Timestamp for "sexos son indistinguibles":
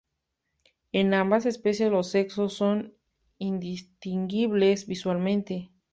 2.09-4.87